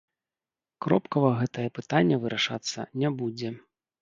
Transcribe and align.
Кропкава 0.85 1.29
гэтае 1.41 1.67
пытанне 1.77 2.19
вырашацца 2.25 2.87
не 3.05 3.13
будзе. 3.23 3.55